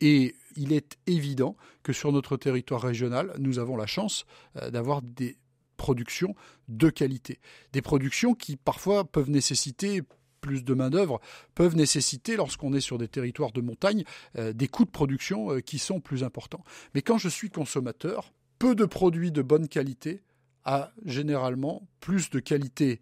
Et 0.00 0.34
il 0.56 0.72
est 0.72 0.98
évident 1.06 1.56
que 1.82 1.92
sur 1.92 2.12
notre 2.12 2.36
territoire 2.36 2.82
régional, 2.82 3.34
nous 3.38 3.58
avons 3.58 3.76
la 3.76 3.86
chance 3.86 4.26
euh, 4.56 4.70
d'avoir 4.70 5.02
des 5.02 5.36
productions 5.76 6.34
de 6.68 6.90
qualité. 6.90 7.40
Des 7.72 7.82
productions 7.82 8.34
qui 8.34 8.56
parfois 8.56 9.04
peuvent 9.04 9.30
nécessiter 9.30 10.02
plus 10.40 10.64
de 10.64 10.74
main-d'œuvre 10.74 11.20
peuvent 11.54 11.76
nécessiter, 11.76 12.36
lorsqu'on 12.36 12.72
est 12.72 12.80
sur 12.80 12.98
des 12.98 13.08
territoires 13.08 13.52
de 13.52 13.60
montagne, 13.60 14.04
euh, 14.36 14.52
des 14.52 14.68
coûts 14.68 14.84
de 14.84 14.90
production 14.90 15.52
euh, 15.52 15.60
qui 15.60 15.78
sont 15.78 16.00
plus 16.00 16.24
importants. 16.24 16.64
Mais 16.94 17.02
quand 17.02 17.18
je 17.18 17.28
suis 17.28 17.50
consommateur, 17.50 18.32
peu 18.58 18.74
de 18.74 18.84
produits 18.84 19.32
de 19.32 19.42
bonne 19.42 19.68
qualité 19.68 20.22
a 20.64 20.92
généralement 21.04 21.88
plus 22.00 22.30
de 22.30 22.40
qualité 22.40 23.00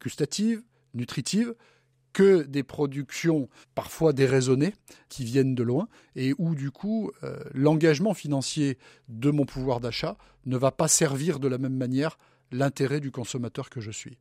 gustative, 0.00 0.62
nutritive, 0.94 1.54
que 2.12 2.42
des 2.42 2.62
productions 2.62 3.48
parfois 3.74 4.12
déraisonnées 4.12 4.74
qui 5.08 5.24
viennent 5.24 5.54
de 5.54 5.62
loin 5.62 5.88
et 6.16 6.34
où 6.38 6.54
du 6.54 6.70
coup 6.70 7.10
euh, 7.22 7.38
l'engagement 7.54 8.14
financier 8.14 8.78
de 9.08 9.30
mon 9.30 9.44
pouvoir 9.44 9.80
d'achat 9.80 10.16
ne 10.46 10.56
va 10.56 10.70
pas 10.70 10.88
servir 10.88 11.40
de 11.40 11.48
la 11.48 11.58
même 11.58 11.76
manière 11.76 12.18
l'intérêt 12.50 13.00
du 13.00 13.10
consommateur 13.10 13.70
que 13.70 13.80
je 13.80 13.90
suis. 13.90 14.18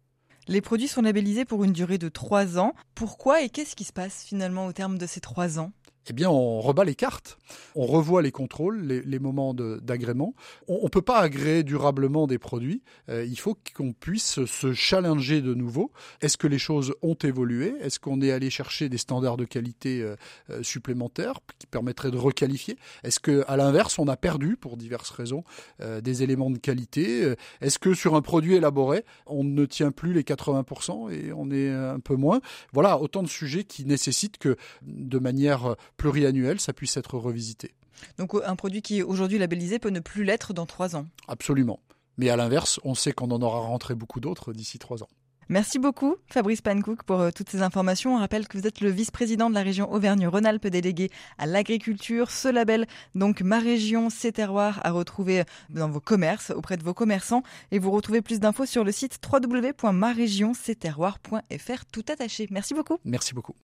Les 0.48 0.62
produits 0.62 0.88
sont 0.88 1.02
labellisés 1.02 1.46
pour 1.46 1.64
une 1.64 1.74
durée 1.74 1.98
de 1.98 2.10
3 2.10 2.58
ans. 2.58 2.74
Pourquoi 2.96 3.42
et 3.42 3.50
qu'est-ce 3.50 3.76
qui 3.76 3.84
se 3.84 3.94
passe 3.94 4.24
finalement 4.24 4.66
au 4.66 4.74
terme 4.74 4.98
de 4.98 5.06
ces 5.06 5.22
3 5.22 5.60
ans? 5.60 5.72
Eh 6.08 6.14
bien, 6.14 6.30
on 6.30 6.62
rebat 6.62 6.84
les 6.84 6.96
cartes, 6.96 7.38
on 7.76 7.86
revoit 7.86 8.24
les 8.24 8.32
contrôles, 8.32 8.82
les, 8.82 9.20
moments 9.20 9.54
d'agrément. 9.54 10.34
On 10.68 10.84
ne 10.84 10.90
peut 10.90 11.04
pas 11.04 11.20
agréer 11.20 11.64
durablement 11.64 12.26
des 12.26 12.40
produits. 12.40 12.82
Euh, 13.10 13.24
il 13.24 13.38
faut 13.38 13.56
qu'on 13.76 13.94
puisse 13.94 14.46
se 14.46 14.74
challenger 14.74 15.42
de 15.42 15.54
nouveau. 15.54 15.92
Est-ce 16.22 16.38
que 16.38 16.48
les 16.48 16.58
choses 16.58 16.96
ont 17.04 17.14
évolué? 17.14 17.76
Est-ce 17.82 18.00
qu'on 18.00 18.20
est 18.22 18.32
allé 18.32 18.50
chercher 18.50 18.90
des 18.90 18.98
standards 18.98 19.38
de 19.38 19.46
qualité 19.46 20.02
euh, 20.02 20.16
euh, 20.50 20.64
supplémentaires 20.64 21.40
qui 21.60 21.68
permettraient 21.68 22.10
de 22.10 22.18
requalifier? 22.18 22.78
Est-ce 23.04 23.20
que, 23.20 23.46
à 23.48 23.56
l'inverse, 23.56 24.00
on 24.00 24.08
a 24.08 24.18
perdu, 24.18 24.58
pour 24.58 24.78
diverses 24.78 25.12
raisons, 25.12 25.44
des 25.80 26.24
éléments 26.24 26.50
de 26.50 26.58
qualité? 26.58 27.36
Est-ce 27.62 27.80
que 27.80 27.94
sur 27.94 28.16
un 28.16 28.22
produit 28.22 28.56
élaboré, 28.56 29.06
on 29.26 29.44
ne 29.44 29.66
tient 29.66 29.92
plus 29.92 30.14
les 30.14 30.24
80% 30.24 31.12
et 31.12 31.34
on 31.34 31.52
est 31.52 31.70
un 31.70 32.00
peu 32.00 32.16
moins? 32.16 32.42
Voilà, 32.74 33.00
autant 33.00 33.24
de 33.24 33.28
sujets 33.28 33.64
qui 33.64 33.86
nécessitent 33.86 34.38
que, 34.38 34.56
de 34.82 35.20
manière 35.20 35.76
pluriannuel, 36.02 36.60
ça 36.60 36.74
puisse 36.74 36.98
être 36.98 37.20
revisité. 37.20 37.76
Donc 38.18 38.34
un 38.44 38.56
produit 38.56 38.82
qui 38.82 38.98
est 38.98 39.04
aujourd'hui 39.04 39.38
labellisé 39.38 39.78
peut 39.78 39.92
ne 39.92 40.00
plus 40.00 40.24
l'être 40.24 40.52
dans 40.52 40.66
trois 40.66 40.96
ans 40.96 41.06
Absolument. 41.28 41.80
Mais 42.18 42.30
à 42.30 42.36
l'inverse, 42.36 42.80
on 42.84 42.96
sait 42.96 43.12
qu'on 43.12 43.30
en 43.30 43.40
aura 43.44 43.60
rentré 43.60 43.94
beaucoup 43.94 44.20
d'autres 44.20 44.52
d'ici 44.52 44.80
trois 44.80 45.04
ans. 45.04 45.10
Merci 45.48 45.78
beaucoup 45.78 46.16
Fabrice 46.28 46.62
Pancook 46.62 47.04
pour 47.04 47.20
euh, 47.20 47.30
toutes 47.30 47.50
ces 47.50 47.62
informations. 47.62 48.16
On 48.16 48.20
rappelle 48.20 48.48
que 48.48 48.58
vous 48.58 48.66
êtes 48.66 48.82
le 48.82 48.90
vice-président 48.90 49.52
de 49.52 49.54
la 49.54 49.62
région 49.62 49.94
Auvergne-Rhône-Alpes 49.94 50.66
délégué 50.68 51.12
à 51.38 51.46
l'agriculture. 51.46 52.32
Ce 52.32 52.48
label, 52.48 52.88
donc 53.14 53.42
Ma 53.42 53.60
Région, 53.60 54.10
ses 54.10 54.32
terroirs, 54.32 54.80
à 54.84 54.90
retrouver 54.90 55.44
dans 55.70 55.90
vos 55.90 56.00
commerces, 56.00 56.50
auprès 56.50 56.78
de 56.78 56.84
vos 56.84 56.96
commerçants. 56.96 57.44
Et 57.70 57.78
vous 57.78 57.92
retrouvez 57.92 58.24
plus 58.24 58.40
d'infos 58.40 58.66
sur 58.66 58.84
le 58.84 58.92
site 58.92 59.20
www.maregionceterroirs.fr 59.32 61.86
tout 61.92 62.06
attaché. 62.10 62.48
Merci 62.50 62.74
beaucoup. 62.74 62.98
Merci 63.04 63.36
beaucoup. 63.36 63.54